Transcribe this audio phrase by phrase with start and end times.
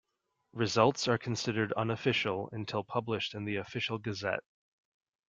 [0.53, 4.41] Results are considered unofficial until published in the Official Gazette.